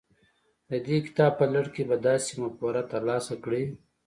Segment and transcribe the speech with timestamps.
[0.69, 3.63] د دې کتاب په لړ کې به داسې مفکوره ترلاسه کړئ.